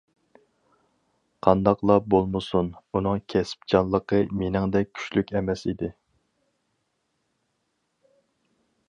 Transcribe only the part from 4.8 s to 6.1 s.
كۈچلۈك ئەمەس ئىدى.